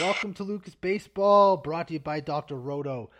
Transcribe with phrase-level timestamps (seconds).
[0.00, 3.10] Welcome to Lucas Baseball, brought to you by DrRoto.com.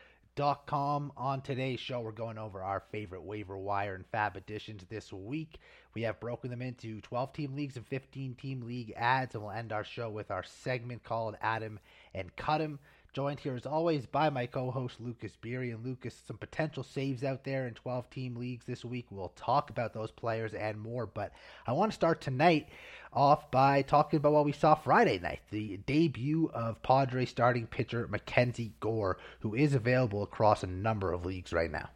[1.17, 5.59] On today's show, we're going over our favorite waiver wire and FAAB additions this week.
[5.95, 9.51] We have broken them into 12 team leagues and 15 team league ads, and we'll
[9.51, 11.81] end our show with our segment called Adam
[12.15, 12.79] and Cut 'em.
[13.15, 16.23] Joined here as always by my co-host Lucas Beery and Lucas.
[16.27, 19.07] Some potential saves out there in 12-team leagues this week.
[19.11, 21.33] We'll talk about those players and more, but
[21.67, 22.69] I want to start tonight
[23.13, 28.07] off by talking about what we saw Friday night, the debut of Padre starting pitcher
[28.09, 31.89] Mackenzie Gore, who is available across a number of leagues right now.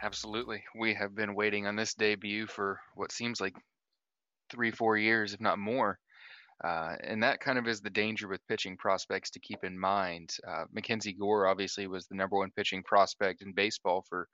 [0.00, 3.54] Absolutely, we have been waiting on this debut for what seems like
[4.50, 5.98] three, four years, if not more.
[6.62, 10.30] Uh, and that kind of is the danger with pitching prospects to keep in mind.
[10.46, 14.28] Uh, Mackenzie Gore obviously was the number one pitching prospect in baseball for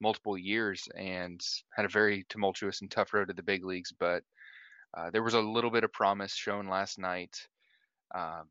[0.00, 1.40] multiple years and
[1.76, 3.92] had a very tumultuous and tough road to the big leagues.
[3.98, 4.22] But
[4.96, 7.36] uh, there was a little bit of promise shown last night.
[8.14, 8.42] Uh,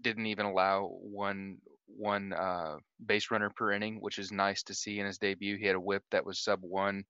[0.00, 4.98] didn't even allow one one uh, base runner per inning, which is nice to see
[4.98, 5.56] in his debut.
[5.56, 7.04] He had a WHIP that was sub one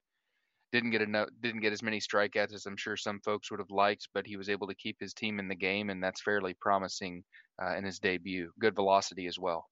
[0.73, 3.69] didn't get enough didn't get as many strikeouts as I'm sure some folks would have
[3.69, 6.55] liked, but he was able to keep his team in the game, and that's fairly
[6.59, 7.23] promising
[7.61, 8.51] uh, in his debut.
[8.59, 9.69] Good velocity as well.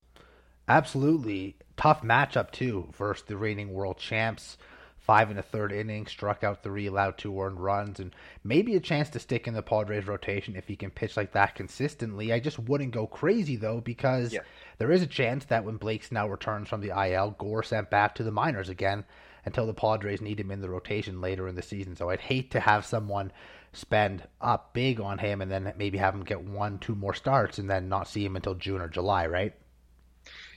[0.67, 4.57] Absolutely tough matchup too versus the reigning world champs.
[4.99, 8.79] Five and a third inning, struck out three, allowed two earned runs, and maybe a
[8.79, 12.31] chance to stick in the Padres rotation if he can pitch like that consistently.
[12.31, 14.41] I just wouldn't go crazy though because yeah.
[14.77, 18.13] there is a chance that when Blake Snell returns from the IL, Gore sent back
[18.15, 19.03] to the minors again
[19.45, 21.95] until the Padres need him in the rotation later in the season.
[21.95, 23.31] So I'd hate to have someone
[23.73, 27.57] spend up big on him and then maybe have him get one, two more starts
[27.57, 29.53] and then not see him until June or July, right?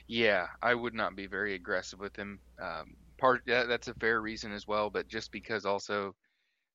[0.07, 2.39] Yeah, I would not be very aggressive with him.
[2.61, 6.15] Um, part yeah, that's a fair reason as well, but just because also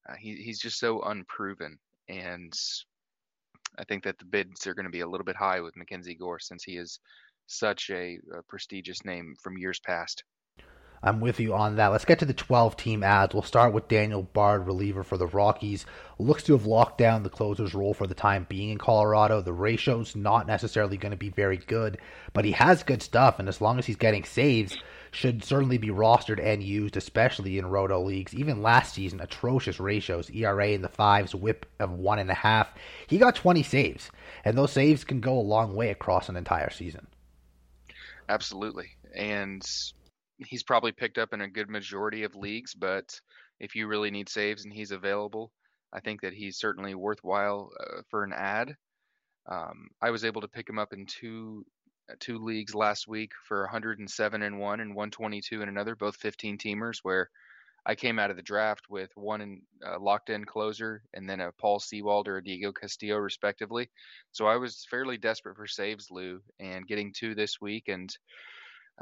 [0.09, 1.79] uh, he, he's just so unproven,
[2.09, 2.53] and
[3.79, 6.15] I think that the bids are going to be a little bit high with Mackenzie
[6.15, 6.99] Gore since he is
[7.47, 10.25] such a, a prestigious name from years past.
[11.03, 11.89] I'm with you on that.
[11.89, 13.33] Let's get to the 12 team ads.
[13.33, 15.87] We'll start with Daniel Bard, reliever for the Rockies.
[16.19, 19.41] Looks to have locked down the closer's role for the time being in Colorado.
[19.41, 21.97] The ratio's not necessarily going to be very good,
[22.35, 24.77] but he has good stuff, and as long as he's getting saves,
[25.11, 28.35] should certainly be rostered and used, especially in roto leagues.
[28.35, 32.69] Even last season, atrocious ratios, ERA in the fives, WHIP of one and a half.
[33.07, 34.11] He got 20 saves,
[34.45, 37.07] and those saves can go a long way across an entire season.
[38.29, 39.63] Absolutely, and
[40.47, 43.21] he's probably picked up in a good majority of leagues, but
[43.59, 45.53] if you really need saves and he's available,
[45.93, 48.77] I think that he's certainly worthwhile uh, for an ad.
[49.51, 51.65] Um, I was able to pick him up in two
[52.11, 56.59] uh, two leagues last week for 107 and one and 122 in another, both 15
[56.59, 57.31] teamers, where
[57.87, 61.41] I came out of the draft with one in, uh, locked in closer and then
[61.41, 63.91] a Paul Sewald or a Diego Castillo, respectively.
[64.33, 68.15] So I was fairly desperate for saves, Lou, and getting two this week and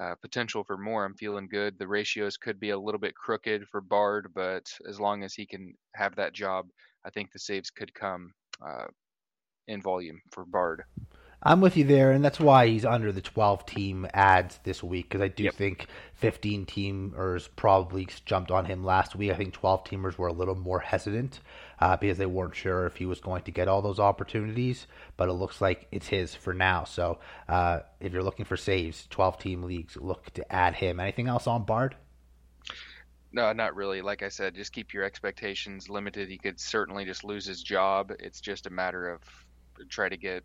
[0.00, 1.04] uh, potential for more.
[1.04, 1.78] I'm feeling good.
[1.78, 5.46] The ratios could be a little bit crooked for Bard, but as long as he
[5.46, 6.66] can have that job,
[7.04, 8.32] I think the saves could come
[8.64, 8.86] uh,
[9.66, 10.84] in volume for Bard.
[11.40, 15.08] I'm with you there, and that's why he's under the 12 team ads this week
[15.08, 15.54] because I do yep.
[15.54, 19.30] think 15 teamers probably jumped on him last week.
[19.30, 21.38] I think 12 teamers were a little more hesitant
[21.80, 25.28] uh, because they weren't sure if he was going to get all those opportunities, but
[25.28, 26.84] it looks like it's his for now.
[26.84, 27.18] So
[27.48, 31.00] uh, if you're looking for saves, 12 team leagues, look to add him.
[31.00, 31.96] Anything else on Bard?
[33.32, 34.00] No, not really.
[34.00, 36.28] Like I said, just keep your expectations limited.
[36.28, 38.12] He could certainly just lose his job.
[38.18, 39.20] It's just a matter of
[39.88, 40.44] try to get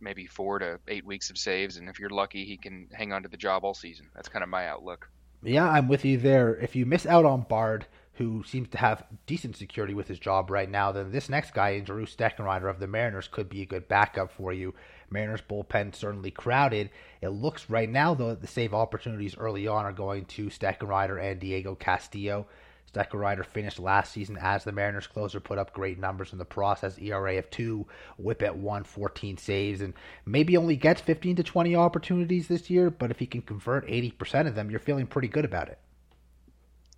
[0.00, 3.22] maybe four to eight weeks of saves, and if you're lucky, he can hang on
[3.22, 4.08] to the job all season.
[4.14, 5.08] That's kind of my outlook.
[5.42, 6.56] Yeah, I'm with you there.
[6.56, 10.50] If you miss out on Bard, who seems to have decent security with his job
[10.50, 13.88] right now, then this next guy, Drew Steckenrider of the Mariners, could be a good
[13.88, 14.74] backup for you.
[15.10, 16.90] Mariners bullpen certainly crowded.
[17.22, 21.22] It looks right now, though, that the save opportunities early on are going to Steckenrider
[21.22, 22.46] and Diego Castillo.
[22.92, 26.98] Steckenrider finished last season as the Mariners closer, put up great numbers in the process.
[26.98, 27.86] ERA of two,
[28.18, 29.94] WHIP at one, 14 saves, and
[30.26, 32.90] maybe only gets 15 to 20 opportunities this year.
[32.90, 35.78] But if he can convert 80% of them, you're feeling pretty good about it.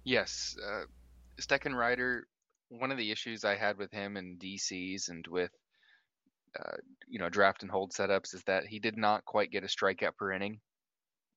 [0.02, 0.84] Yes, uh,
[1.40, 2.22] Steckenrider.
[2.68, 5.50] One of the issues I had with him in DCs and with
[6.58, 6.76] uh,
[7.08, 10.16] you know draft and hold setups is that he did not quite get a strikeout
[10.16, 10.60] per inning.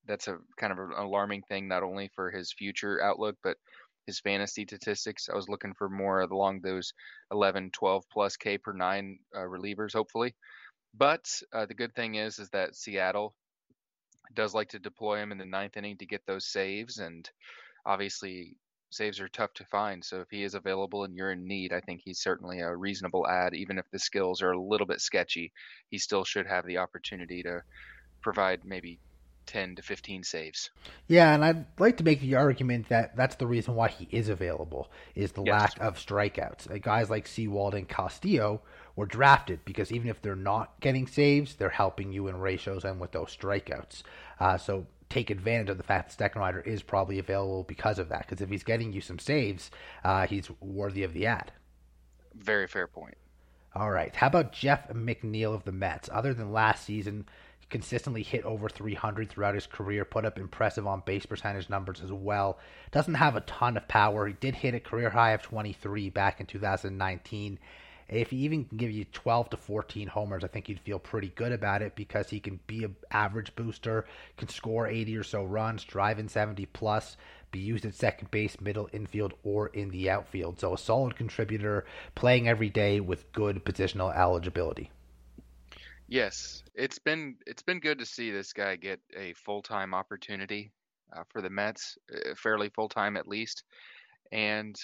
[0.05, 3.57] That's a kind of an alarming thing, not only for his future outlook, but
[4.05, 5.27] his fantasy statistics.
[5.29, 6.93] I was looking for more along those
[7.31, 10.33] 11, 12 plus K per nine uh, relievers, hopefully.
[10.93, 13.35] But uh, the good thing is, is that Seattle
[14.33, 17.29] does like to deploy him in the ninth inning to get those saves, and
[17.85, 18.55] obviously
[18.89, 20.03] saves are tough to find.
[20.03, 23.27] So if he is available and you're in need, I think he's certainly a reasonable
[23.27, 23.53] ad.
[23.53, 25.51] Even if the skills are a little bit sketchy,
[25.89, 27.63] he still should have the opportunity to
[28.21, 28.99] provide maybe
[29.47, 30.69] 10 to 15 saves.
[31.07, 34.29] Yeah, and I'd like to make the argument that that's the reason why he is
[34.29, 35.61] available is the yes.
[35.61, 36.69] lack of strikeouts.
[36.69, 38.61] Uh, guys like Sewald and Castillo
[38.95, 42.99] were drafted because even if they're not getting saves, they're helping you in ratios and
[42.99, 44.03] with those strikeouts.
[44.39, 48.27] Uh, so take advantage of the fact that Steckenrider is probably available because of that.
[48.27, 49.71] Because if he's getting you some saves,
[50.03, 51.51] uh, he's worthy of the ad.
[52.35, 53.15] Very fair point.
[53.73, 54.15] All right.
[54.15, 56.09] How about Jeff McNeil of the Mets?
[56.11, 57.25] Other than last season,
[57.59, 62.01] he consistently hit over 300 throughout his career, put up impressive on base percentage numbers
[62.03, 62.57] as well.
[62.91, 64.27] Doesn't have a ton of power.
[64.27, 67.59] He did hit a career high of 23 back in 2019.
[68.09, 71.27] If he even can give you 12 to 14 homers, I think you'd feel pretty
[71.35, 74.05] good about it because he can be an average booster,
[74.37, 77.17] can score 80 or so runs, drive in 70 plus,
[77.51, 80.59] be used at second base, middle, infield, or in the outfield.
[80.59, 84.89] So a solid contributor, playing every day with good positional eligibility.
[86.07, 90.71] Yes, it's been it's been good to see this guy get a full time opportunity
[91.13, 93.63] uh, for the Mets, uh, fairly full time at least,
[94.31, 94.75] and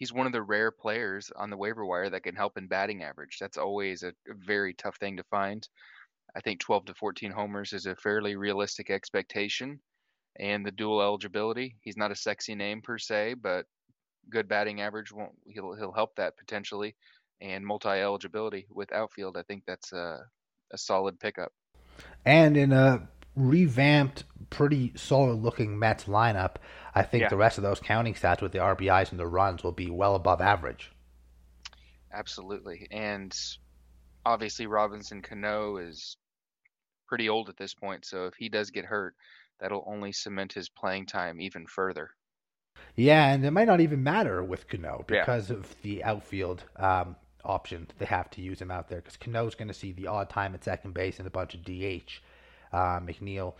[0.00, 3.04] he's one of the rare players on the waiver wire that can help in batting
[3.04, 3.36] average.
[3.38, 5.66] That's always a, very tough thing to find.
[6.34, 9.80] I think 12 to 14 homers is a fairly realistic expectation,
[10.38, 11.76] and the dual eligibility.
[11.82, 13.66] He's not a sexy name per se, but
[14.28, 16.94] good batting average won't he'll he'll help that potentially
[17.40, 20.18] and multi-eligibility with outfield, I think that's a,
[20.72, 21.52] a solid pickup.
[22.24, 26.56] And in a revamped, pretty solid-looking Mets lineup,
[26.94, 27.28] I think yeah.
[27.28, 30.14] the rest of those counting stats with the RBIs and the runs will be well
[30.14, 30.90] above average.
[32.12, 33.36] Absolutely, and
[34.26, 36.16] obviously Robinson Cano is
[37.06, 39.14] pretty old at this point, so if he does get hurt,
[39.60, 42.10] that'll only cement his playing time even further.
[42.96, 45.56] Yeah, and it might not even matter with Cano because yeah.
[45.56, 46.64] of the outfield.
[46.76, 47.86] Um, option.
[47.98, 50.54] They have to use him out there because Cano's going to see the odd time
[50.54, 52.20] at second base and a bunch of DH.
[52.72, 53.54] Uh, McNeil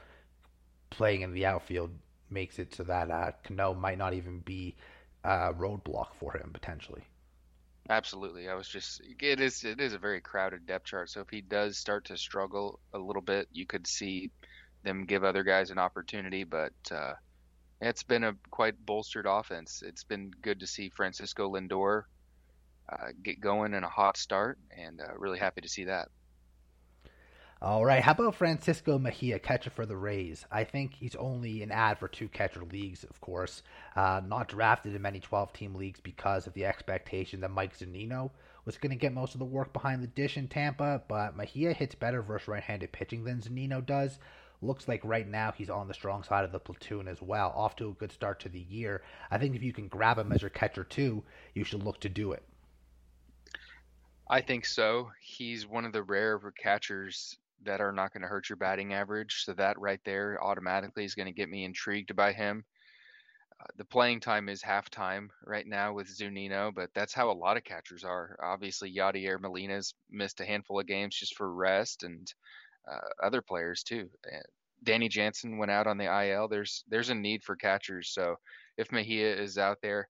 [0.91, 1.91] playing in the outfield
[2.31, 4.77] makes it so that uh, Cano might not even be
[5.25, 7.03] a roadblock for him potentially.
[7.89, 8.49] Absolutely.
[8.49, 11.11] I was just it is it is a very crowded depth chart.
[11.11, 14.31] So if he does start to struggle a little bit, you could see
[14.85, 17.15] them give other guys an opportunity, but uh,
[17.81, 19.83] it's been a quite bolstered offense.
[19.85, 22.05] It's been good to see Francisco Lindor
[22.89, 26.09] uh, get going in a hot start, and uh, really happy to see that.
[27.63, 30.47] All right, how about Francisco Mejia, catcher for the Rays?
[30.51, 33.63] I think he's only an ad for two catcher leagues, of course.
[33.95, 38.31] Uh, not drafted in many 12 team leagues because of the expectation that Mike Zunino
[38.65, 41.75] was going to get most of the work behind the dish in Tampa, but Mejia
[41.75, 44.19] hits better versus right handed pitching than Zunino does.
[44.63, 47.77] Looks like right now he's on the strong side of the platoon as well, off
[47.77, 49.03] to a good start to the year.
[49.31, 52.09] I think if you can grab him as your catcher too, you should look to
[52.09, 52.43] do it.
[54.31, 55.11] I think so.
[55.21, 59.43] He's one of the rare catchers that are not going to hurt your batting average.
[59.45, 62.65] So that right there automatically is going to get me intrigued by him.
[63.61, 67.57] Uh, the playing time is halftime right now with Zunino, but that's how a lot
[67.57, 68.39] of catchers are.
[68.43, 72.33] Obviously, Yadier Molina's missed a handful of games just for rest, and
[72.91, 74.09] uh, other players too.
[74.83, 76.49] Danny Jansen went out on the IL.
[76.49, 78.11] There's there's a need for catchers.
[78.15, 78.37] So
[78.79, 80.09] if Mejia is out there,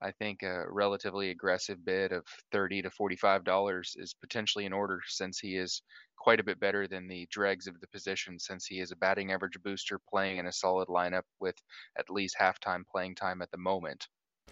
[0.00, 5.00] I think a relatively aggressive bid of thirty to forty-five dollars is potentially in order,
[5.06, 5.82] since he is
[6.16, 9.32] quite a bit better than the dregs of the position, since he is a batting
[9.32, 11.56] average booster playing in a solid lineup with
[11.98, 14.08] at least halftime playing time at the moment.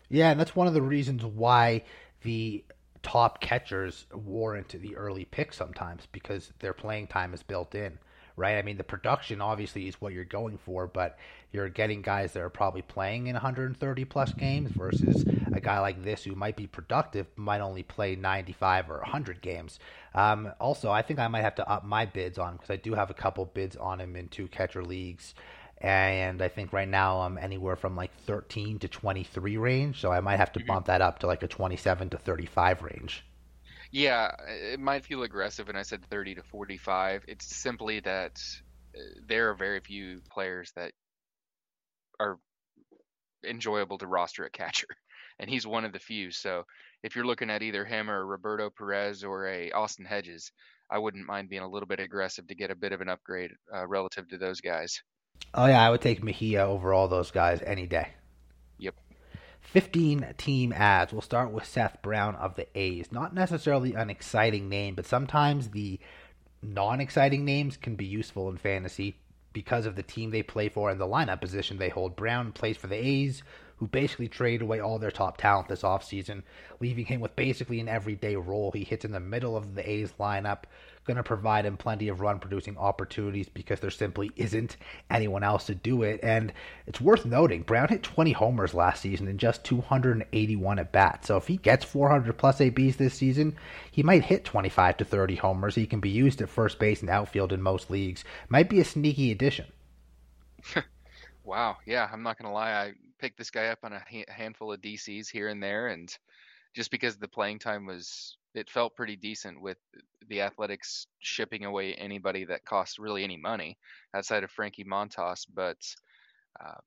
[0.09, 1.83] Yeah, and that's one of the reasons why
[2.23, 2.65] the
[3.03, 7.99] top catchers warrant the early pick sometimes because their playing time is built in
[8.37, 8.59] right?
[8.59, 11.19] I mean, the production obviously is what you're going for, but
[11.53, 16.03] you're getting guys that are probably playing in 130 plus games versus a guy like
[16.05, 19.79] this who might be productive, might only play 95 or 100 games.
[20.15, 22.77] Um, also, I think I might have to up my bids on him because I
[22.77, 25.35] do have a couple bids on him in two catcher leagues.
[25.79, 30.21] And I think right now I'm anywhere from like 13 to 23 range, so I
[30.21, 30.69] might have to mm-hmm.
[30.69, 33.25] bump that up to like a 27 to 35 range.
[33.97, 37.25] Yeah, it might feel aggressive, and I said 30 to 45.
[37.29, 38.39] It's simply that
[38.95, 40.93] uh, there are very few players that
[42.21, 42.39] are
[43.43, 44.89] enjoyable to roster at catcher,
[45.39, 46.31] and he's one of the few.
[46.31, 46.65] So
[47.03, 50.53] if you're looking at either him or Roberto Perez or a Austin Hedges,
[50.91, 53.53] I wouldn't mind being a little bit aggressive to get a bit of an upgrade
[53.75, 55.01] uh, relative to those guys.
[55.55, 58.09] Oh yeah, I would take Mejia over all those guys any day.
[59.67, 61.13] 15 team ads.
[61.13, 63.11] We'll start with Seth Brown of the A's.
[63.11, 65.99] Not necessarily an exciting name, but sometimes the
[66.63, 69.17] non exciting names can be useful in fantasy
[69.53, 72.15] because of the team they play for and the lineup position they hold.
[72.15, 73.43] Brown plays for the A's,
[73.77, 76.43] who basically traded away all their top talent this offseason,
[76.81, 78.71] leaving him with basically an everyday role.
[78.71, 80.65] He hits in the middle of the A's lineup,
[81.07, 84.77] going to provide him plenty of run producing opportunities because there simply isn't
[85.11, 86.21] anyone else to do it.
[86.23, 86.53] And
[86.87, 91.29] it's worth noting, Brown hit 20 homers last season in just 281 at bats.
[91.29, 93.57] So if he gets 400 plus ABs this season,
[93.91, 95.75] he might hit 25 to 30 homers.
[95.75, 98.25] He can be used at first base and outfield in most leagues.
[98.49, 99.67] Might be a sneaky addition.
[101.45, 101.77] wow.
[101.87, 102.73] Yeah, I'm not going to lie.
[102.73, 105.87] I picked this guy up on a handful of DCs here and there.
[105.87, 106.15] And
[106.77, 109.79] just because the playing time was it felt pretty decent with
[110.29, 113.79] the Athletics shipping away anybody that costs really any money
[114.15, 115.47] outside of Frankie Montas.
[115.53, 115.79] But
[116.63, 116.79] uh,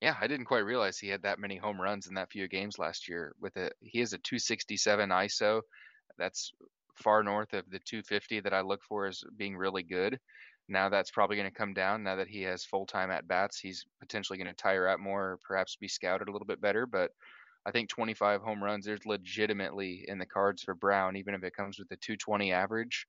[0.00, 2.78] yeah, I didn't quite realize he had that many home runs in that few games
[2.78, 3.34] last year.
[3.40, 5.62] With a he has a 267 ISO,
[6.16, 6.52] that's
[6.94, 10.18] far north of the 250 that I look for as being really good.
[10.68, 13.58] Now that's probably going to come down now that he has full time at bats.
[13.58, 16.86] He's potentially going to tire out more, perhaps be scouted a little bit better.
[16.86, 17.10] But
[17.66, 21.56] I think 25 home runs, there's legitimately in the cards for Brown, even if it
[21.56, 23.06] comes with a 220 average.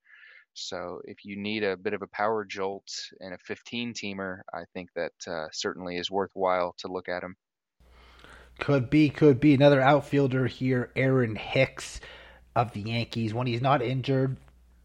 [0.53, 4.63] So if you need a bit of a power jolt and a 15 teamer, I
[4.73, 7.35] think that uh, certainly is worthwhile to look at him.
[8.59, 9.53] Could be, could be.
[9.53, 11.99] Another outfielder here, Aaron Hicks
[12.55, 13.33] of the Yankees.
[13.33, 14.37] When he's not injured,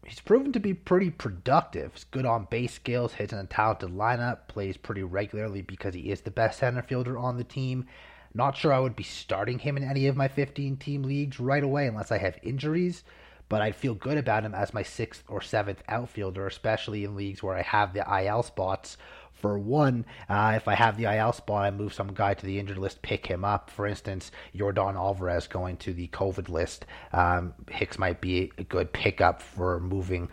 [0.05, 1.93] he's proven to be pretty productive.
[1.93, 6.11] He's good on base skills, hits in a talented lineup, plays pretty regularly because he
[6.11, 7.87] is the best center fielder on the team.
[8.33, 11.63] Not sure I would be starting him in any of my 15 team leagues right
[11.63, 13.03] away unless I have injuries,
[13.49, 17.43] but I'd feel good about him as my sixth or seventh outfielder, especially in leagues
[17.43, 18.97] where I have the IL spots.
[19.33, 22.59] For one, uh, if I have the IL spot, I move some guy to the
[22.59, 23.71] injured list, pick him up.
[23.71, 26.85] For instance, Yordan Alvarez going to the COVID list.
[27.11, 30.29] Um, Hicks might be a good pickup for moving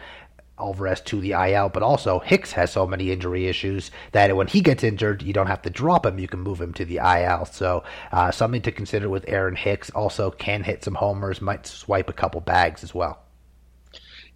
[0.59, 4.61] Alvarez to the IL, but also Hicks has so many injury issues that when he
[4.61, 7.45] gets injured, you don't have to drop him; you can move him to the IL.
[7.47, 9.91] So uh, something to consider with Aaron Hicks.
[9.91, 13.23] Also, can hit some homers, might swipe a couple bags as well.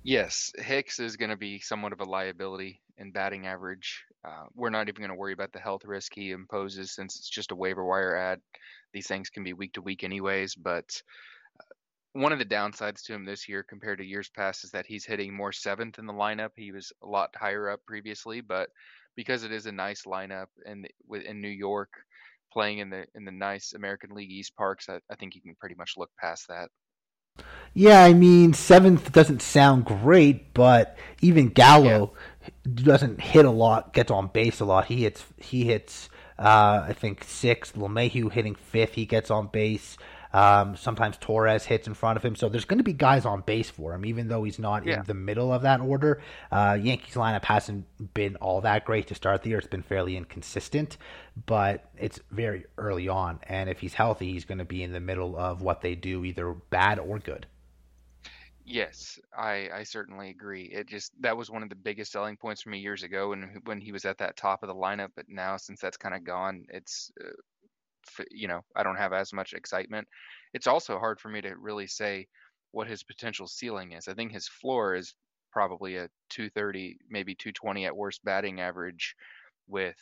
[0.05, 4.02] Yes, Hicks is going to be somewhat of a liability in batting average.
[4.25, 7.29] Uh, we're not even going to worry about the health risk he imposes since it's
[7.29, 8.41] just a waiver wire ad.
[8.93, 11.02] These things can be week to week, anyways, but
[12.12, 15.04] one of the downsides to him this year compared to years past is that he's
[15.04, 16.50] hitting more seventh in the lineup.
[16.57, 18.69] He was a lot higher up previously, but
[19.16, 20.87] because it is a nice lineup and
[21.25, 21.90] in New York,
[22.52, 25.54] playing in the in the nice American League East parks, I, I think you can
[25.59, 26.69] pretty much look past that.
[27.73, 32.49] Yeah, I mean seventh doesn't sound great, but even Gallo yeah.
[32.85, 34.87] doesn't hit a lot, gets on base a lot.
[34.87, 37.75] He hits he hits uh, I think sixth.
[37.75, 38.95] LeMahieu hitting fifth.
[38.95, 39.97] He gets on base.
[40.33, 43.43] Um, sometimes Torres hits in front of him, so there's going to be guys on
[43.43, 45.01] base for him, even though he's not yeah.
[45.01, 46.23] in the middle of that order.
[46.51, 50.17] Uh, Yankees lineup hasn't been all that great to start the year; it's been fairly
[50.17, 50.97] inconsistent,
[51.47, 55.01] but it's very early on, and if he's healthy, he's going to be in the
[55.01, 57.47] middle of what they do, either bad or good.
[58.65, 60.65] Yes, I, I certainly agree.
[60.65, 63.61] It just that was one of the biggest selling points for me years ago when
[63.65, 65.11] when he was at that top of the lineup.
[65.17, 67.31] But now, since that's kind of gone, it's uh,
[68.30, 70.06] you know, I don't have as much excitement.
[70.54, 72.26] It's also hard for me to really say
[72.73, 74.09] what his potential ceiling is.
[74.09, 75.14] I think his floor is
[75.52, 79.14] probably a 230, maybe 220 at worst batting average
[79.68, 79.97] with,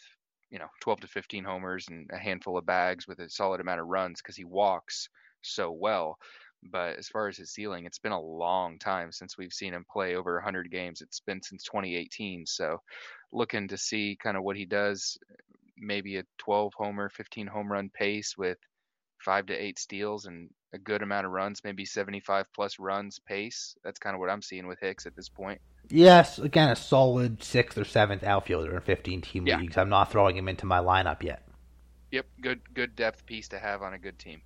[0.51, 3.81] you know, 12 to 15 homers and a handful of bags with a solid amount
[3.81, 5.09] of runs because he walks
[5.43, 6.17] so well.
[6.63, 9.87] But as far as his ceiling, it's been a long time since we've seen him
[9.91, 11.01] play over 100 games.
[11.01, 12.45] It's been since 2018.
[12.47, 12.79] So
[13.33, 15.19] looking to see kind of what he does
[15.81, 18.59] maybe a 12 homer, 15 home run pace with
[19.19, 23.77] five to eight steals and a good amount of runs, maybe 75 plus runs pace.
[23.85, 25.61] That's kind of what I'm seeing with Hicks at this point.
[25.89, 29.59] Yes, again, a solid sixth or seventh outfielder in 15 team yeah.
[29.59, 29.77] leagues.
[29.77, 31.43] I'm not throwing him into my lineup yet.
[32.13, 34.43] Yep, good good depth piece to have on a good team.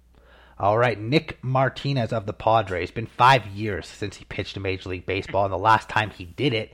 [0.58, 2.84] All right, Nick Martinez of the Padres.
[2.84, 6.10] It's been five years since he pitched in Major League Baseball, and the last time
[6.10, 6.72] he did it,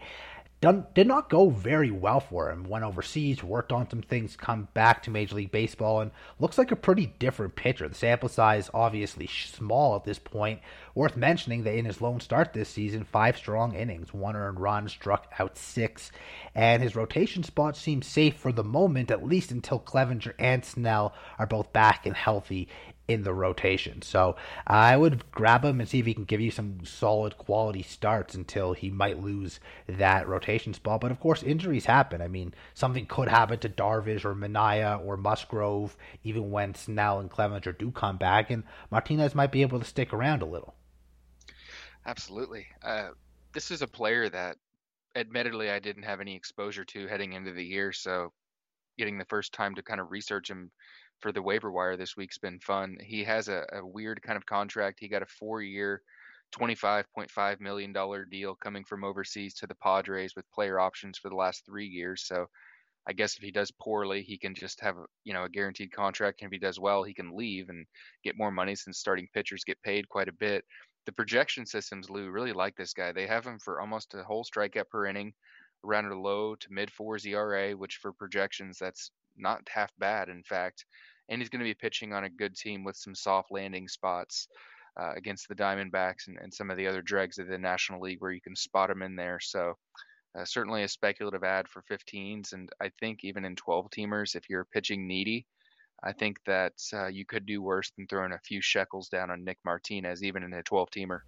[0.61, 2.64] done, did not go very well for him.
[2.64, 6.71] Went overseas, worked on some things, come back to Major League Baseball, and looks like
[6.71, 7.88] a pretty different pitcher.
[7.88, 10.61] The sample size obviously small at this point.
[10.95, 14.88] Worth mentioning that in his lone start this season, five strong innings, one earned run,
[14.88, 16.12] struck out six,
[16.55, 21.14] and his rotation spot seems safe for the moment, at least until Clevinger and Snell
[21.38, 22.69] are both back and healthy
[23.11, 24.02] in the rotation.
[24.02, 24.37] So
[24.67, 28.35] I would grab him and see if he can give you some solid quality starts
[28.35, 31.00] until he might lose that rotation spot.
[31.00, 32.23] But of course, injuries happen.
[32.23, 37.31] I mean, something could happen to Darvish or Manaea or Musgrove even when Snell and
[37.31, 40.75] Clevinger do come back, and Martinez might be able to stick around a little.
[42.07, 42.67] Absolutely.
[42.83, 43.09] Uh,
[43.52, 44.57] this is a player that,
[45.17, 48.33] admittedly, I didn't have any exposure to heading into the year, so
[48.99, 50.71] getting the first time to kind of research him
[51.20, 52.96] for the waiver wire this week's been fun.
[53.02, 54.98] He has a, a weird kind of contract.
[55.00, 56.02] He got a four-year,
[56.52, 57.94] $25.5 million
[58.30, 62.24] deal coming from overseas to the Padres with player options for the last three years.
[62.26, 62.46] So
[63.06, 66.42] I guess if he does poorly, he can just have you know a guaranteed contract,
[66.42, 67.86] and if he does well, he can leave and
[68.22, 70.64] get more money since starting pitchers get paid quite a bit.
[71.06, 73.10] The projection systems, Lou, really like this guy.
[73.10, 75.32] They have him for almost a whole strikeout per inning,
[75.84, 80.42] around a low to mid fours ERA, which for projections that's not half bad, in
[80.42, 80.84] fact.
[81.30, 84.49] And he's going to be pitching on a good team with some soft landing spots
[85.00, 88.20] uh, against the Diamondbacks and, and some of the other dregs of the National League
[88.20, 89.38] where you can spot him in there.
[89.40, 89.75] So
[90.38, 94.49] uh, certainly a speculative ad for 15s, and I think even in 12 teamers, if
[94.49, 95.46] you're pitching needy,
[96.02, 99.44] I think that uh, you could do worse than throwing a few shekels down on
[99.44, 101.20] Nick Martinez, even in a 12 teamer.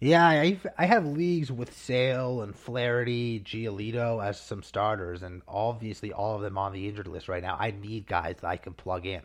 [0.00, 6.12] Yeah, I I have leagues with Sale and Flaherty, Giolito as some starters, and obviously
[6.12, 7.56] all of them on the injured list right now.
[7.58, 9.22] I need guys that I can plug in,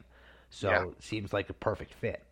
[0.54, 0.84] so yeah.
[0.84, 2.24] it seems like a perfect fit.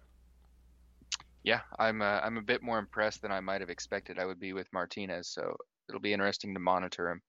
[1.43, 4.39] Yeah, I'm uh, I'm a bit more impressed than I might have expected I would
[4.39, 5.27] be with Martinez.
[5.27, 5.57] So
[5.89, 7.21] it'll be interesting to monitor him.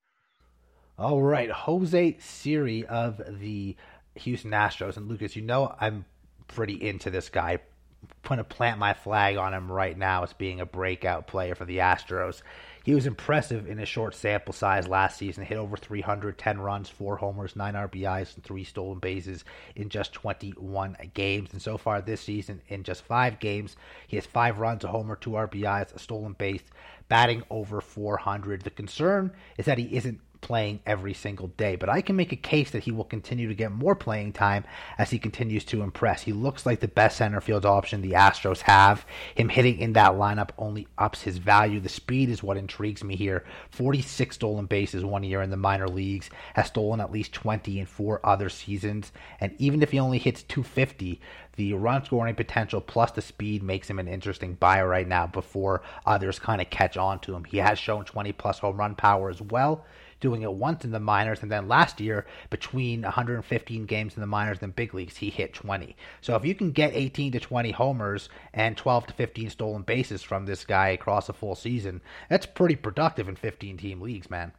[0.99, 3.75] All right, Jose Siri of the
[4.17, 6.05] Houston Astros, and Lucas, you know I'm
[6.47, 7.53] pretty into this guy.
[7.53, 11.55] I'm going to plant my flag on him right now as being a breakout player
[11.55, 12.43] for the Astros.
[12.85, 15.45] He was impressive in a short sample size last season.
[15.45, 19.45] Hit over 310 runs, four homers, nine RBIs, and three stolen bases
[19.77, 21.53] in just 21 games.
[21.53, 23.77] And so far this season, in just five games,
[24.09, 26.63] he has five runs, a homer, two RBIs, a stolen base,
[27.09, 28.63] batting over 400.
[28.63, 31.77] The concern is that he isn't playing every single day.
[31.77, 34.65] But I can make a case that he will continue to get more playing time
[34.99, 36.23] as he continues to impress.
[36.23, 39.07] He looks like the best center field option the Astros have.
[39.35, 41.81] Him hitting in that lineup only ups his value.
[41.81, 43.45] The speed is what intrigues me here.
[43.71, 47.87] 46 stolen bases one year in the minor leagues, has stolen at least 20 in
[47.87, 49.13] four other seasons.
[49.41, 51.21] And even if he only hits 250,
[51.57, 55.83] the run scoring potential plus the speed makes him an interesting buyer right now before
[56.07, 57.45] others kind of catch on to him.
[57.45, 59.85] He has shown 20 plus home run power as well
[60.23, 64.27] doing it once in the minors, and then last year, between 115 games in the
[64.27, 65.95] minors and big leagues, he hit 20.
[66.23, 70.23] So if you can get 18 to 20 homers and 12 to 15 stolen bases
[70.23, 74.53] from this guy across a full season, that's pretty productive in 15 team leagues, man.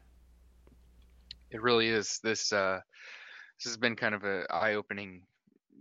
[1.49, 2.19] It really is.
[2.23, 2.79] This uh,
[3.57, 5.21] this has been kind of an eye-opening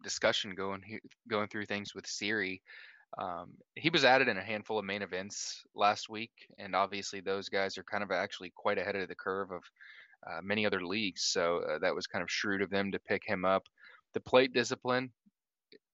[0.03, 2.63] discussion going going through things with Siri.
[3.19, 7.49] Um, he was added in a handful of main events last week, and obviously those
[7.49, 9.63] guys are kind of actually quite ahead of the curve of
[10.27, 11.25] uh, many other leagues.
[11.25, 13.65] So uh, that was kind of shrewd of them to pick him up.
[14.15, 15.11] The plate discipline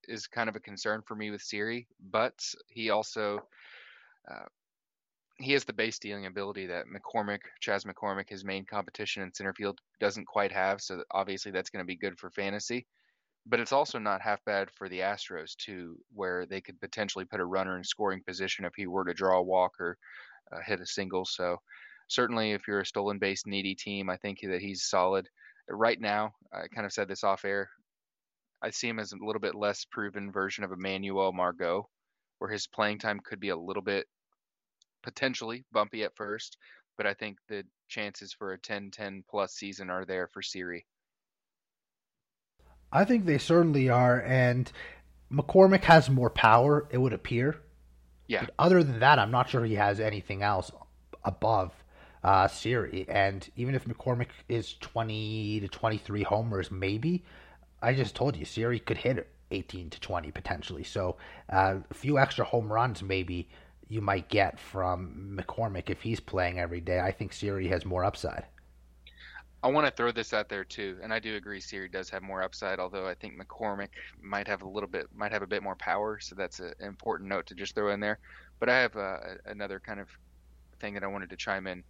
[0.07, 2.35] is kind of a concern for me with Siri, but
[2.69, 3.41] he also
[4.31, 4.47] uh,
[5.41, 9.55] he has the base stealing ability that McCormick, Chas McCormick, his main competition in center
[9.55, 10.81] field, doesn't quite have.
[10.81, 12.87] So obviously that's going to be good for fantasy
[13.49, 17.41] but it's also not half bad for the Astros too, where they could potentially put
[17.41, 19.97] a runner in scoring position if he were to draw a walk or
[20.53, 21.25] uh, hit a single.
[21.25, 21.57] So
[22.09, 25.27] certainly, if you're a stolen base needy team, I think that he's solid.
[25.69, 27.71] Right now, I kind of said this off air.
[28.63, 31.89] I see him as a little bit less proven version of Emmanuel Margot,
[32.39, 34.07] where his playing time could be a little bit
[35.03, 36.59] potentially bumpy at first,
[36.97, 40.85] but I think the chances for a 10-10 plus season are there for Siri.
[42.93, 44.71] I think they certainly are, and
[45.31, 46.87] McCormick has more power.
[46.91, 47.61] It would appear.
[48.27, 48.41] Yeah.
[48.41, 50.71] But other than that, I'm not sure he has anything else
[51.25, 51.73] above
[52.23, 53.07] uh, Siri.
[53.09, 57.25] And even if McCormick is 20 to 23 homers, maybe
[57.83, 60.85] I just told you Siri could hit 18 to 20 potentially.
[60.85, 61.17] So
[61.51, 63.49] uh, a few extra home runs, maybe
[63.89, 67.01] you might get from McCormick if he's playing every day.
[67.01, 68.45] I think Siri has more upside.
[69.61, 72.23] I want to throw this out there too, and I do agree Siri does have
[72.23, 73.89] more upside, although I think McCormick
[74.23, 77.29] might have a little bit, might have a bit more power, so that's an important
[77.29, 78.21] note to just throw in there.
[78.61, 79.17] But I have uh,
[79.47, 80.09] another kind of
[80.79, 81.83] thing that I wanted to chime in.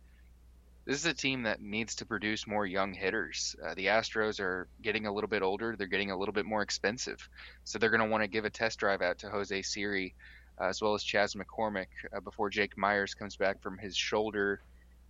[0.87, 3.55] This is a team that needs to produce more young hitters.
[3.63, 6.63] Uh, the Astros are getting a little bit older; they're getting a little bit more
[6.63, 7.29] expensive,
[7.65, 10.15] so they're going to want to give a test drive out to Jose Siri,
[10.59, 14.63] uh, as well as Chas McCormick, uh, before Jake Meyers comes back from his shoulder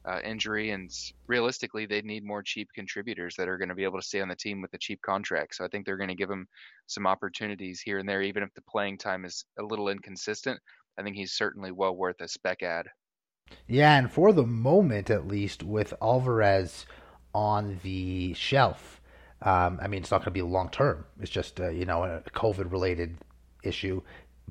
[0.05, 0.91] uh, injury, and
[1.27, 4.29] realistically, they need more cheap contributors that are going to be able to stay on
[4.29, 5.55] the team with the cheap contract.
[5.55, 6.47] So I think they're going to give him
[6.87, 10.61] some opportunities here and there, even if the playing time is a little inconsistent.
[10.99, 12.87] I think he's certainly well worth a spec ad.
[13.67, 16.87] Yeah, and for the moment, at least, with Alvarez
[17.35, 19.01] on the shelf,
[19.43, 21.05] um, I mean, it's not going to be long term.
[21.21, 23.19] It's just uh, you know a COVID related
[23.63, 24.03] issue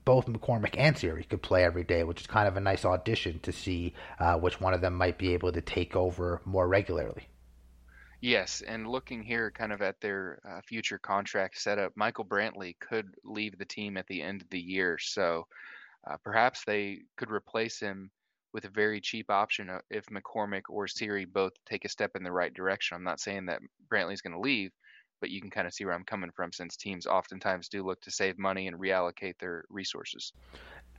[0.08, 3.40] both McCormick and Siri could play every day, which is kind of a nice audition
[3.40, 7.28] to see uh, which one of them might be able to take over more regularly.
[8.22, 13.16] Yes, and looking here kind of at their uh, future contract setup, Michael Brantley could
[13.26, 14.98] leave the team at the end of the year.
[14.98, 15.46] So
[16.10, 18.10] uh, perhaps they could replace him
[18.54, 22.24] with a very cheap option uh, if McCormick or Siri both take a step in
[22.24, 22.96] the right direction.
[22.96, 23.60] I'm not saying that
[23.92, 24.72] Brantley's going to leave,
[25.20, 28.02] but you can kind of see where I'm coming from since teams oftentimes do look
[28.02, 30.34] to save money and reallocate their resources.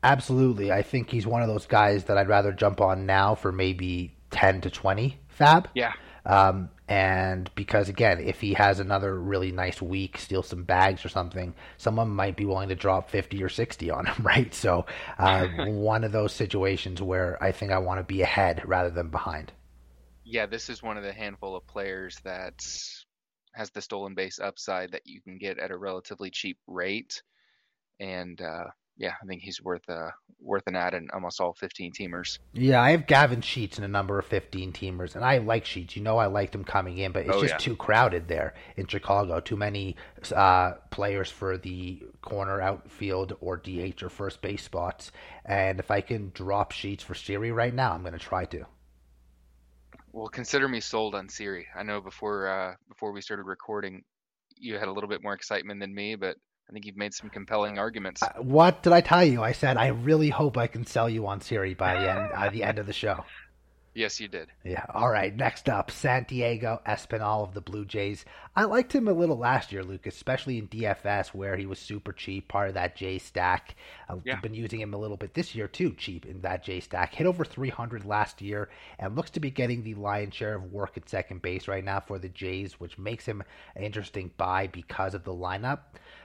[0.02, 0.70] Absolutely.
[0.70, 4.14] I think he's one of those guys that I'd rather jump on now for maybe
[4.30, 5.66] 10 to 20 FAAB.
[5.74, 5.92] Yeah.
[6.24, 11.08] Um, and because again, if he has another really nice week, steal some bags or
[11.08, 14.52] something, someone might be willing to drop 50 or 60 on him, right?
[14.54, 14.86] So,
[15.18, 19.08] uh, one of those situations where I think I want to be ahead rather than
[19.08, 19.52] behind.
[20.24, 22.54] Yeah, this is one of the handful of players that
[23.58, 27.22] has the stolen base upside that you can get at a relatively cheap rate.
[27.98, 28.66] And uh,
[28.96, 32.38] yeah, I think he's worth uh, worth an add in almost all 15 teamers.
[32.52, 35.96] Yeah, I have Gavin Sheets in a number of 15 teamers, and I like Sheets.
[35.96, 37.58] You know, I liked him coming in, but it's oh, just yeah.
[37.58, 39.40] too crowded there in Chicago.
[39.40, 39.96] Too many
[40.32, 45.10] uh, players for the corner, outfield, or DH or first base spots.
[45.44, 48.66] And if I can drop Sheets for Siri right now, I'm going to try to.
[50.12, 51.66] Well, consider me sold on Siri.
[51.76, 54.02] I know before uh, before we started recording,
[54.56, 56.36] you had a little bit more excitement than me, but
[56.68, 58.22] I think you've made some compelling arguments.
[58.22, 59.42] Uh, what did I tell you?
[59.42, 62.50] I said I really hope I can sell you on Siri by the end uh,
[62.50, 63.24] the end of the show.
[63.98, 64.46] Yes, you did.
[64.62, 64.84] Yeah.
[64.94, 65.34] All right.
[65.34, 68.24] Next up, Santiago Espinal of the Blue Jays.
[68.54, 72.12] I liked him a little last year, Lucas, especially in DFS where he was super
[72.12, 73.74] cheap, part of that J stack.
[74.08, 74.40] Uh, I've yeah.
[74.40, 77.12] been using him a little bit this year too, cheap in that J stack.
[77.12, 78.68] Hit over 300 last year
[79.00, 81.98] and looks to be getting the lion's share of work at second base right now
[81.98, 83.42] for the Jays, which makes him
[83.74, 85.80] an interesting buy because of the lineup.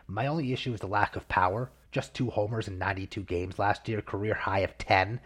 [0.05, 1.71] My only issue is the lack of power.
[1.91, 5.19] Just two homers in 92 games last year, career high of 10.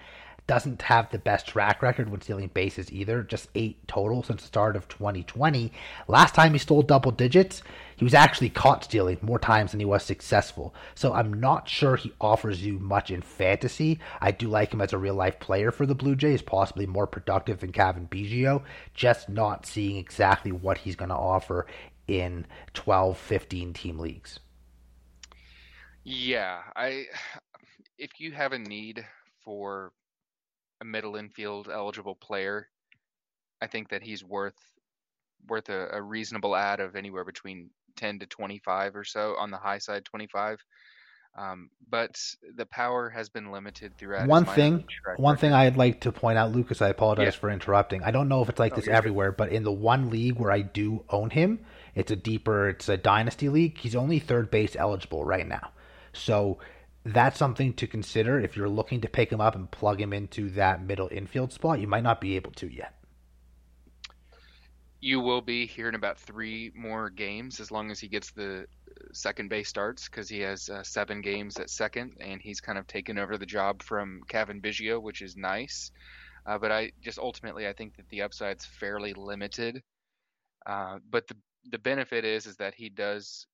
[0.47, 4.47] Doesn't have the best track record when stealing bases either, just eight total since the
[4.47, 5.73] start of 2020.
[6.07, 7.61] Last time he stole double digits,
[7.97, 10.73] he was actually caught stealing more times than he was successful.
[10.95, 13.99] So I'm not sure he offers you much in fantasy.
[14.21, 17.07] I do like him as a real life player for the Blue Jays, possibly more
[17.07, 21.67] productive than Cavan Biggio, just not seeing exactly what he's going to offer
[22.07, 24.39] in 12, 15 team leagues.
[26.09, 27.07] Yeah, I
[27.97, 29.05] if you have a need
[29.43, 29.91] for
[30.81, 32.67] a middle infield eligible player,
[33.61, 34.57] I think that he's worth
[35.47, 39.57] worth a, a reasonable ad of anywhere between 10 to 25 or so on the
[39.57, 40.59] high side 25
[41.37, 42.19] um, but
[42.55, 44.27] the power has been limited throughout.
[44.27, 44.85] One thing,
[45.17, 46.81] one thing I'd like to point out, Lucas.
[46.81, 47.39] I apologize yeah.
[47.39, 48.03] for interrupting.
[48.03, 49.37] I don't know if it's like oh, this everywhere, good.
[49.37, 51.59] but in the one league where I do own him,
[51.93, 53.77] it's a deeper, it's a dynasty league.
[53.77, 55.71] He's only third base eligible right now.
[56.11, 56.57] So
[57.13, 60.49] that's something to consider if you're looking to pick him up and plug him into
[60.51, 61.79] that middle infield spot.
[61.79, 62.93] You might not be able to yet.
[64.99, 68.65] You will be here in about three more games as long as he gets the
[69.13, 72.87] second base starts because he has uh, seven games at second and he's kind of
[72.87, 75.91] taken over the job from Cavan Biggio, which is nice.
[76.45, 79.83] Uh, but I just ultimately I think that the upside's fairly limited.
[80.65, 81.35] Uh, but the
[81.69, 83.45] the benefit is is that he does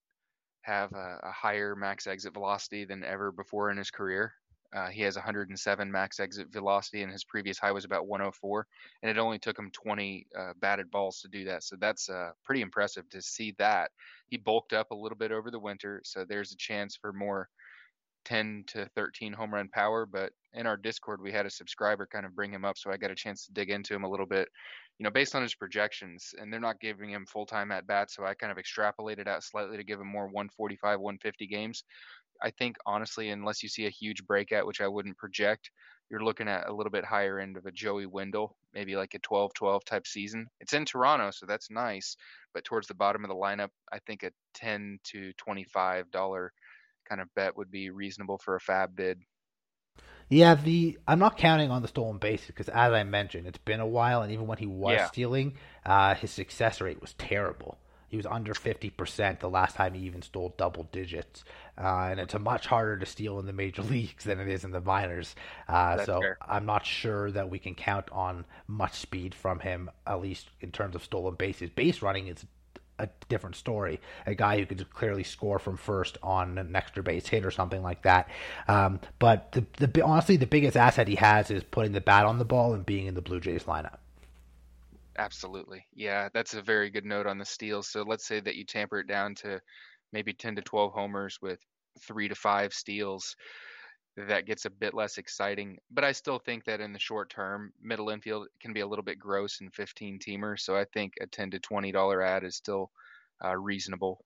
[0.64, 4.34] have a, a, higher max exit velocity than ever before in his career.
[4.74, 8.66] Uh, he has 107 max exit velocity, and his previous high was about 104.
[9.04, 11.64] And it only took him 20 uh, batted balls to do that.
[11.64, 13.92] So that's uh, pretty impressive to see that.
[14.30, 17.50] He bulked up a little bit over the winter, so there's a chance for more
[18.26, 20.08] 10 to 13 home run power.
[20.08, 22.98] But in our Discord, we had a subscriber kind of bring him up, so I
[22.98, 24.48] got a chance to dig into him a little bit
[25.00, 28.12] you know, based on his projections, and they're not giving him full time at bat,
[28.12, 31.84] so I kind of extrapolated out slightly to give him more 145, 150 games.
[32.42, 35.72] I think honestly, unless you see a huge breakout, which I wouldn't project,
[36.10, 39.20] you're looking at a little bit higher end of a Joey Wendle, maybe like a
[39.20, 40.48] 12-12 type season.
[40.60, 42.16] It's in Toronto, so that's nice,
[42.54, 46.52] but towards the bottom of the lineup, I think a 10 to 25 dollar
[47.08, 49.20] kind of bet would be reasonable for a FAAB bid.
[50.30, 53.80] Yeah, the I'm not counting on the stolen bases because, as I mentioned, it's been
[53.80, 55.08] a while, and even when he was yeah.
[55.08, 55.56] stealing,
[55.86, 57.78] uh, his success rate was terrible.
[58.14, 61.44] He was under 50% the last time he even stole double digits.
[61.76, 64.64] Uh, and it's a much harder to steal in the major leagues than it is
[64.64, 65.36] in the minors.
[65.68, 66.38] Uh, so fair.
[66.40, 70.72] I'm not sure that we can count on much speed from him, at least in
[70.72, 71.72] terms of stolen bases.
[71.72, 72.46] Base running is
[73.00, 74.00] a different story.
[74.26, 77.82] A guy who could clearly score from first on an extra base hit or something
[77.82, 78.30] like that.
[78.68, 82.38] Um, but the, the honestly, the biggest asset he has is putting the bat on
[82.38, 83.98] the ball and being in the Blue Jays lineup.
[85.18, 87.88] Absolutely, yeah, that's a very good note on the steals.
[87.88, 89.60] So let's say that you tamper it down to
[90.12, 91.60] maybe 10 to 12 homers with
[92.02, 93.36] three to five steals.
[94.16, 95.78] That gets a bit less exciting.
[95.92, 99.04] But I still think that in the short term, middle infield can be a little
[99.04, 100.60] bit gross in 15 teamer.
[100.60, 102.92] So I think a 10 to 20 dollar ad is still
[103.44, 104.24] uh, reasonable.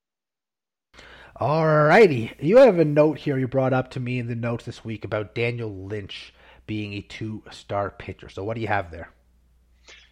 [1.40, 4.66] All righty, you have a note here you brought up to me in the notes
[4.66, 6.34] this week about Daniel Lynch
[6.66, 8.28] being a two-star pitcher.
[8.28, 9.14] So what do you have there?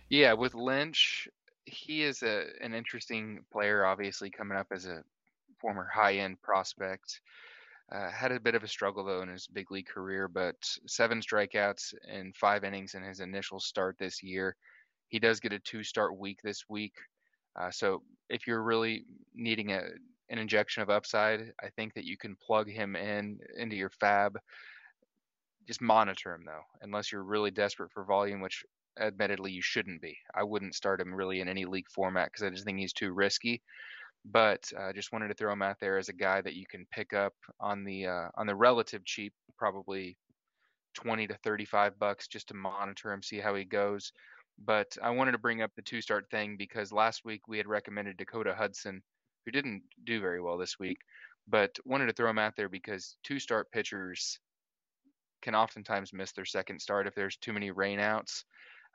[0.07, 1.27] Yeah, with Lynch,
[1.65, 3.85] he is a an interesting player.
[3.85, 5.03] Obviously, coming up as a
[5.59, 7.21] former high-end prospect.
[7.91, 10.55] Uh, had a bit of a struggle though in his big league career, but
[10.87, 14.55] seven strikeouts in five innings in his initial start this year.
[15.09, 16.95] He does get a two-start week this week.
[17.59, 19.83] Uh, so if you're really needing a
[20.31, 24.35] an injection of upside, I think that you can plug him in into your FAAB.
[25.67, 28.63] Just monitor him though, unless you're really desperate for volume, which
[28.99, 30.17] admittedly you shouldn't be.
[30.33, 33.13] I wouldn't start him really in any league format because I just think he's too
[33.13, 33.61] risky
[34.31, 36.65] but I uh, just wanted to throw him out there as a guy that you
[36.69, 40.17] can pick up on the uh, on the relative cheap, probably
[40.95, 44.11] 20 to 35 bucks just to monitor him, see how he goes.
[44.63, 47.67] But I wanted to bring up the two start thing because last week we had
[47.67, 49.03] recommended Dakota Hudson,
[49.45, 50.97] who didn't do very well this week,
[51.47, 54.39] but wanted to throw him out there because two start pitchers
[55.41, 58.43] can oftentimes miss their second start if there's too many rainouts.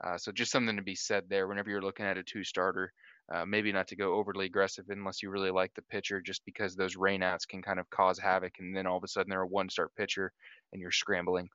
[0.02, 2.90] Uh, so just something to be said there whenever you're looking at a two starter.
[3.32, 6.74] Uh, maybe not to go overly aggressive unless you really like the pitcher, just because
[6.74, 9.46] those rainouts can kind of cause havoc, and then all of a sudden they're a
[9.46, 10.32] one-start pitcher
[10.72, 11.48] and you're scrambling.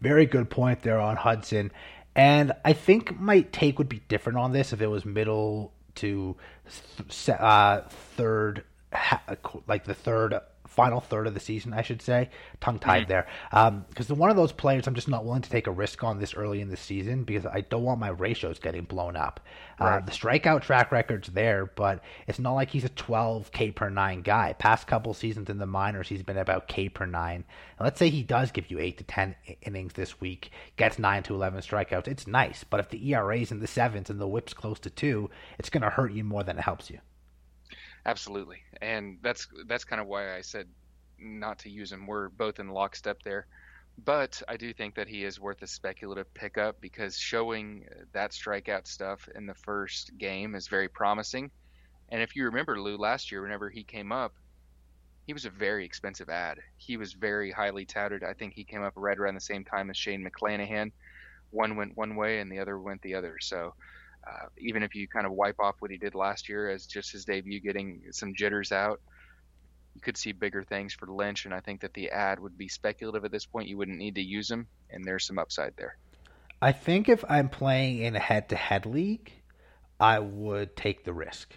[0.00, 1.72] Very good point there on Hudson,
[2.14, 6.36] and I think my take would be different on this if it was middle to
[7.28, 7.80] uh,
[8.16, 8.64] third,
[9.66, 10.38] like the third
[10.70, 12.30] final third of the season, I should say.
[12.60, 13.10] Tongue tied mm-hmm.
[13.10, 13.26] there.
[13.88, 16.18] Because um, one of those players I'm just not willing to take a risk on
[16.18, 19.40] this early in the season because I don't want my ratios getting blown up.
[19.80, 19.96] Uh, right.
[19.96, 23.90] Uh, the strikeout track record's there, but it's not like he's a 12 K per
[23.90, 24.54] nine guy.
[24.58, 27.44] Past couple seasons in the minors, he's been about K per nine.
[27.78, 31.22] And let's say he does give you 8 to 10 innings this week, gets 9
[31.24, 32.08] to 11 strikeouts.
[32.08, 35.28] It's nice, but if the ERA's in the sevens and the whip's close to 2,
[35.58, 37.00] it's going to hurt you more than it helps you.
[38.06, 40.68] Absolutely, and that's that's kind of why I said
[41.18, 42.06] not to use him.
[42.06, 43.46] We're both in lockstep there,
[43.98, 48.86] but I do think that he is worth a speculative pickup because showing that strikeout
[48.86, 51.50] stuff in the first game is very promising.
[52.10, 54.34] And if you remember Lou last year, whenever he came up,
[55.26, 56.58] he was a very expensive ad.
[56.76, 58.24] He was very highly touted.
[58.24, 60.92] I think he came up right around the same time as Shane McClanahan.
[61.50, 63.38] One went one way and the other went the other.
[63.40, 63.74] So
[64.26, 67.12] uh, even if you kind of wipe off what he did last year as just
[67.12, 69.00] his debut, getting some jitters out,
[69.94, 71.44] you could see bigger things for Lynch.
[71.44, 73.68] And I think that the ad would be speculative at this point.
[73.68, 75.96] You wouldn't need to use him, and there's some upside there.
[76.62, 79.32] I think if I'm playing in a head-to-head league,
[79.98, 81.54] I would take the risk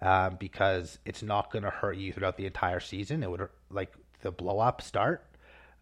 [0.00, 3.22] um, because it's not going to hurt you throughout the entire season.
[3.22, 5.26] It would like the blow up start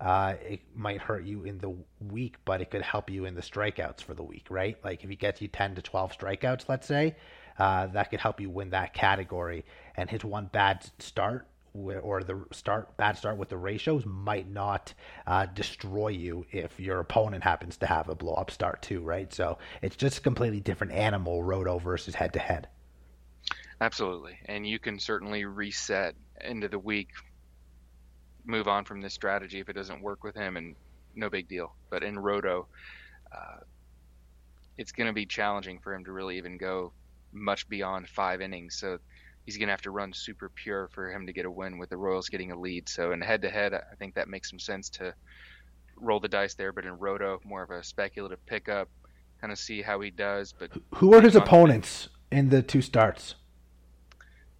[0.02, 3.40] uh, it might hurt you in the week, but it could help you in the
[3.40, 4.76] strikeouts for the week, right?
[4.84, 7.14] Like if he gets you 10 to 12 strikeouts, let's say,
[7.56, 9.64] uh, that could help you win that category.
[9.96, 14.92] And his one bad start or the start bad start with the ratios might not
[15.26, 19.32] uh, destroy you if your opponent happens to have a blow up start too, right?
[19.32, 22.68] So it's just a completely different animal, roto versus head to head.
[23.80, 27.08] Absolutely, and you can certainly reset into the week
[28.44, 30.74] move on from this strategy if it doesn't work with him, and
[31.14, 31.74] no big deal.
[31.90, 32.66] But in Roto,
[33.34, 33.60] uh,
[34.76, 36.92] it's going to be challenging for him to really even go
[37.32, 38.76] much beyond five innings.
[38.76, 38.98] So
[39.44, 41.90] he's going to have to run super pure for him to get a win with
[41.90, 42.88] the Royals getting a lead.
[42.88, 45.14] So in head to head, I think that makes some sense to
[45.96, 46.72] roll the dice there.
[46.72, 48.88] But in Roto, more of a speculative pickup,
[49.40, 50.52] kind of see how he does.
[50.58, 53.34] But who are his opponents in the two starts?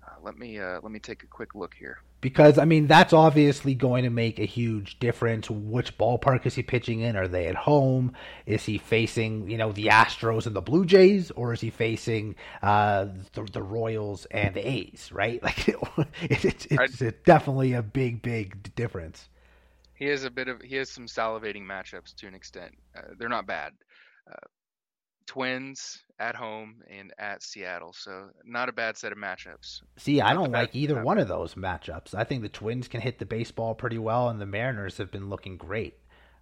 [0.02, 3.12] Uh, let me uh, let me take a quick look here because I mean that's
[3.12, 5.50] obviously going to make a huge difference.
[5.50, 7.16] Which ballpark is he pitching in?
[7.16, 8.14] Are they at home?
[8.46, 12.36] Is he facing you know the Astros and the Blue Jays, or is he facing
[12.62, 15.10] uh, the, the, Royals and the A's?
[15.12, 15.76] Right, like it,
[16.22, 19.28] it, it's, it's definitely a big, big difference.
[19.94, 22.72] He has a bit of he has some salivating matchups to an extent.
[22.96, 23.72] Uh, they're not bad.
[24.30, 24.46] Uh,
[25.26, 27.92] Twins at home and at Seattle.
[27.92, 29.82] So not a bad set of matchups.
[29.96, 32.14] See, I don't like either one of those matchups.
[32.14, 35.28] I think the Twins can hit the baseball pretty well, and the Mariners have been
[35.28, 35.98] looking great.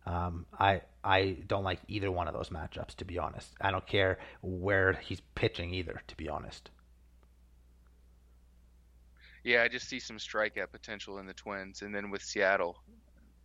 [0.06, 3.52] Um, I I don't like either one of those matchups to be honest.
[3.60, 6.70] I don't care where he's pitching either to be honest.
[9.44, 12.82] Yeah, I just see some strikeout potential in the Twins, and then with Seattle,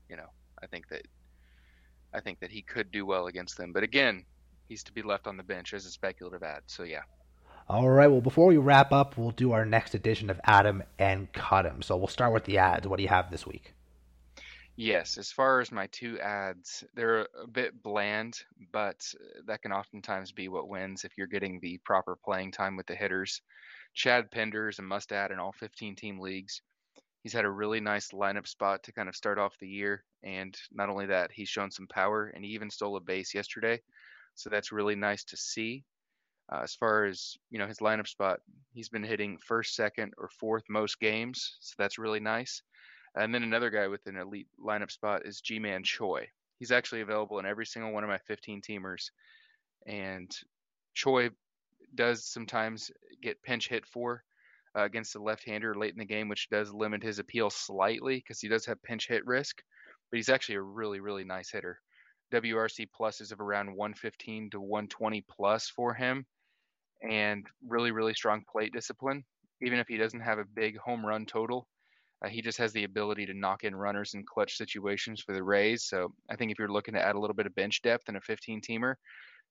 [0.09, 0.27] you know,
[0.61, 1.07] I think that
[2.13, 3.71] I think that he could do well against them.
[3.73, 4.25] But again,
[4.67, 6.61] he's to be left on the bench as a speculative ad.
[6.67, 7.01] So yeah.
[7.67, 8.07] All right.
[8.07, 11.81] Well, before we wrap up, we'll do our next edition of Adam and Cut Him.
[11.81, 12.87] So we'll start with the ads.
[12.87, 13.73] What do you have this week?
[14.77, 19.09] Yes, as far as my two ads, they're a bit bland, but
[19.45, 22.95] that can oftentimes be what wins if you're getting the proper playing time with the
[22.95, 23.41] hitters.
[23.93, 26.61] Chad Pinder is a must add in all 15 team leagues.
[27.23, 30.03] He's had a really nice lineup spot to kind of start off the year.
[30.23, 33.81] And not only that, he's shown some power and he even stole a base yesterday.
[34.35, 35.83] So that's really nice to see.
[36.51, 38.39] Uh, as far as you know, his lineup spot,
[38.73, 42.61] he's been hitting first, second, or fourth most games, so that's really nice.
[43.15, 46.27] And then another guy with an elite lineup spot is Ji-Man Choi.
[46.59, 49.09] He's actually available in every single one of my 15 teamers,
[49.87, 50.29] and
[50.93, 51.29] Choi
[51.95, 54.23] does sometimes get pinch hit for
[54.77, 58.39] uh, against the left-hander late in the game, which does limit his appeal slightly because
[58.39, 59.61] he does have pinch hit risk.
[60.11, 61.79] But he's actually a really, really nice hitter.
[62.35, 66.25] WRC pluses of around 115 to 120 plus for him,
[67.01, 69.23] and really, really strong plate discipline.
[69.61, 71.67] Even if he doesn't have a big home run total,
[72.23, 75.43] uh, he just has the ability to knock in runners in clutch situations for the
[75.43, 75.85] Rays.
[75.85, 78.15] So I think if you're looking to add a little bit of bench depth in
[78.15, 78.95] a 15 teamer,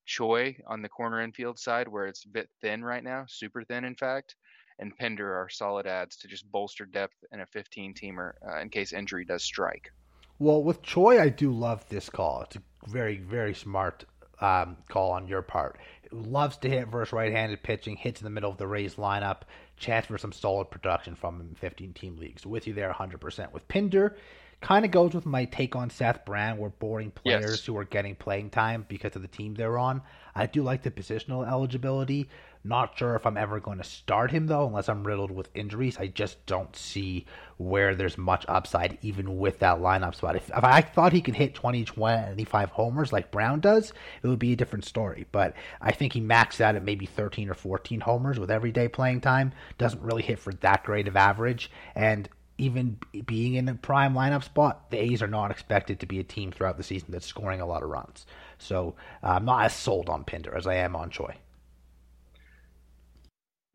[0.07, 3.85] Choi on the corner infield side, where it's a bit thin right now, super thin,
[3.85, 4.37] in fact,
[4.79, 8.69] and Pinder are solid adds to just bolster depth in a 15 teamer uh, in
[8.69, 9.91] case injury does strike.
[10.39, 12.43] Well, with Choi, I do love this call.
[12.43, 14.05] It's a very, very smart
[14.41, 15.79] um, call on your part.
[16.11, 19.43] Loves to hit versus right-handed pitching, hits in the middle of the Rays lineup.
[19.77, 22.45] Chance for some solid production from him in 15 team leagues.
[22.45, 23.53] With you there 100%.
[23.53, 24.17] With Pinder,
[24.65, 26.57] kind of goes with my take on Seth Brown.
[26.57, 27.67] We're boring players yes.
[27.67, 30.01] who are getting playing time because of the team they're on.
[30.35, 32.31] I do like the positional eligibility.
[32.65, 35.99] Not sure if I'm ever going to start him though, unless I'm riddled with injuries.
[35.99, 37.27] I just don't see
[37.59, 40.35] where there's much upside, even with that lineup spot.
[40.35, 44.39] If, if I thought he could hit 20, 25 homers like Brown does, it would
[44.39, 45.27] be a different story.
[45.31, 49.21] But I think he maxed out at maybe 13 or 14 homers with everyday playing
[49.21, 49.53] time.
[49.77, 51.71] Doesn't really hit for that great of average.
[51.95, 56.21] And even being in a prime lineup spot, the A's are not expected to be
[56.21, 58.27] a team throughout the season that's scoring a lot of runs.
[58.59, 61.35] So uh, I'm not as sold on Pinder as I am on Choi.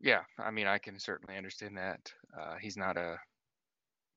[0.00, 2.00] Yeah, I mean, I can certainly understand that.
[2.38, 3.16] Uh, he's not a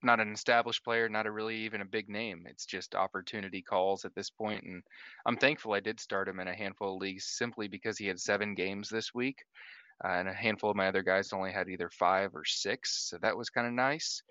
[0.06, 2.46] not an established player, not a really even a big name.
[2.46, 4.84] It's just opportunity calls at this point, and
[5.26, 8.20] I'm thankful I did start him in a handful of leagues simply because he had
[8.20, 9.38] seven games this week,
[10.04, 13.18] uh, and a handful of my other guys only had either five or six, so
[13.22, 14.22] that was kind of nice.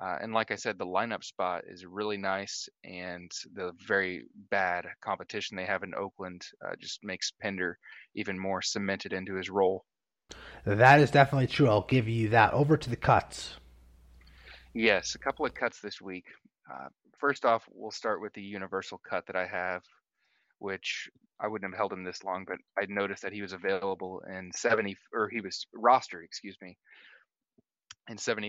[0.00, 4.86] Uh, and like I said, the lineup spot is really nice, and the very bad
[5.02, 7.78] competition they have in Oakland uh, just makes Pinder
[8.14, 9.86] even more cemented into his role.
[10.64, 11.68] That is definitely true.
[11.68, 12.52] I'll give you that.
[12.52, 13.54] Over to the cuts.
[14.74, 16.26] Yes, a couple of cuts this week.
[16.70, 19.82] Uh, first off, we'll start with the universal cut that I have,
[20.58, 21.08] which
[21.40, 24.50] I wouldn't have held him this long, but I noticed that he was available in
[24.54, 26.76] 70, or he was rostered, excuse me,
[28.08, 28.48] in 74%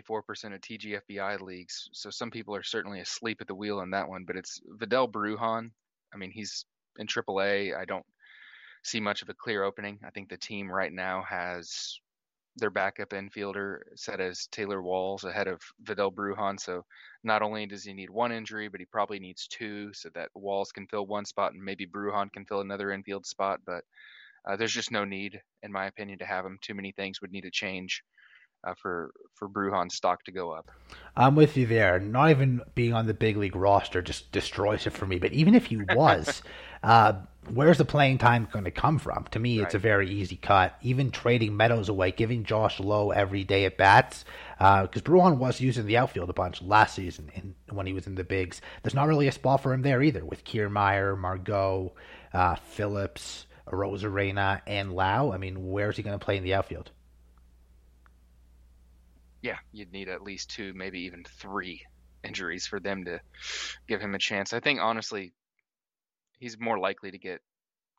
[0.53, 1.89] of TGFBI leagues.
[1.93, 5.07] So some people are certainly asleep at the wheel on that one, but it's Vidal
[5.07, 5.71] Bruján.
[6.13, 6.65] I mean, he's
[6.97, 7.75] in AAA.
[7.75, 8.05] I don't
[8.83, 9.99] see much of a clear opening.
[10.05, 11.99] I think the team right now has
[12.57, 16.59] their backup infielder set as Taylor Walls ahead of Vidal Bruján.
[16.59, 16.85] So
[17.23, 20.71] not only does he need one injury, but he probably needs two so that Walls
[20.71, 23.59] can fill one spot and maybe Bruján can fill another infield spot.
[23.65, 23.83] But
[24.47, 26.57] uh, there's just no need, in my opinion, to have him.
[26.61, 28.03] Too many things would need to change
[28.63, 30.69] uh, for for Bruján's stock to go up.
[31.15, 31.99] I'm with you there.
[31.99, 35.19] Not even being on the big league roster just destroys it for me.
[35.19, 36.41] But even if he was,
[36.83, 37.13] uh,
[37.53, 39.25] where's the playing time going to come from?
[39.31, 39.75] To me, it's right.
[39.75, 40.75] a very easy cut.
[40.81, 44.25] Even trading Meadows away, giving Josh Lowe every day at bats,
[44.57, 48.07] because uh, Bruján was using the outfield a bunch last season in, when he was
[48.07, 48.61] in the bigs.
[48.83, 51.93] There's not really a spot for him there either with Kiermaier, Margot,
[52.33, 55.31] uh, Phillips, Arozarena, and Lau.
[55.31, 56.91] I mean, where's he going to play in the outfield?
[59.47, 61.81] Yeah, you'd need at least two, maybe even three
[62.21, 63.21] injuries for them to
[63.87, 64.51] give him a chance.
[64.51, 65.31] I think honestly,
[66.37, 67.39] he's more likely to get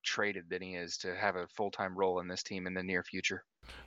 [0.04, 2.82] traded than he is to have a full time role in this team in the
[2.82, 3.44] near future.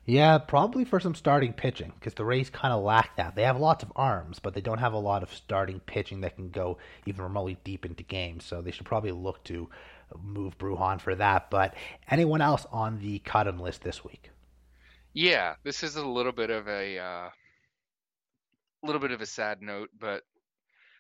[0.08, 3.36] Yeah, probably for some starting pitching because the Rays kind of lack that.
[3.36, 6.38] They have lots of arms, but they don't have a lot of starting pitching that
[6.38, 8.44] can go even remotely deep into games.
[8.44, 9.70] So they should probably look to
[10.20, 11.52] move Bruján for that.
[11.52, 11.76] But
[12.10, 14.32] anyone else on the cut him list this week?
[15.14, 17.30] Yeah, this is a little bit of a uh,
[18.84, 20.24] a little bit of a sad note, but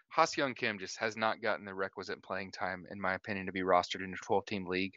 [0.09, 3.61] Ha-Seong Kim just has not gotten the requisite playing time, in my opinion, to be
[3.61, 4.93] rostered in a 12 team league.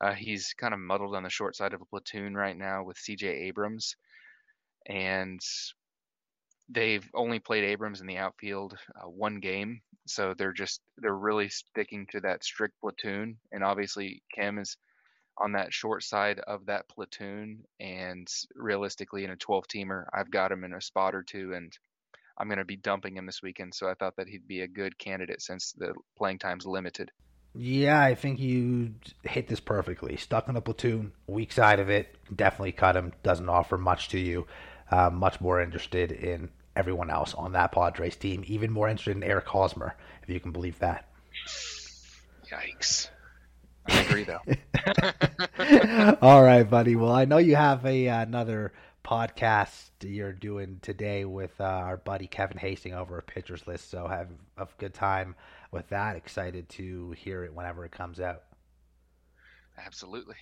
[0.00, 2.96] Uh, he's kind of muddled on the short side of a platoon right now with
[2.96, 3.96] CJ Abrams.
[4.86, 5.40] And
[6.68, 9.80] they've only played Abrams in the outfield uh, one game.
[10.06, 13.38] So they're just, they're really sticking to that strict platoon.
[13.50, 14.76] And obviously, Kim is
[15.38, 17.64] on that short side of that platoon.
[17.80, 21.54] And realistically, in a 12 teamer, I've got him in a spot or two.
[21.54, 21.72] And
[22.36, 23.74] I'm going to be dumping him this weekend.
[23.74, 27.10] So I thought that he'd be a good candidate since the playing time's limited.
[27.56, 30.16] Yeah, I think you hit this perfectly.
[30.16, 33.12] Stuck in a platoon, weak side of it, definitely cut him.
[33.22, 34.46] Doesn't offer much to you.
[34.90, 38.42] Uh, much more interested in everyone else on that Padres team.
[38.46, 41.08] Even more interested in Eric Hosmer, if you can believe that.
[42.50, 43.08] Yikes.
[43.86, 44.40] I agree, though.
[46.22, 46.96] All right, buddy.
[46.96, 48.72] Well, I know you have a another
[49.04, 53.90] podcast you're doing today with uh, our buddy Kevin Hastings over at Pitchers List.
[53.90, 55.36] So have a good time
[55.70, 56.16] with that.
[56.16, 58.42] Excited to hear it whenever it comes out.
[59.78, 60.36] Absolutely.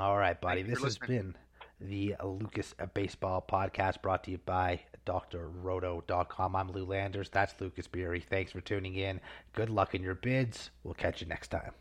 [0.00, 0.62] All right, buddy.
[0.62, 1.36] This has been
[1.80, 6.56] the Lucas Baseball Podcast brought to you by drroto.com.
[6.56, 7.28] I'm Lou Landers.
[7.30, 8.20] That's Lucas Beery.
[8.20, 9.20] Thanks for tuning in.
[9.52, 10.70] Good luck in your bids.
[10.84, 11.72] We'll catch you next time.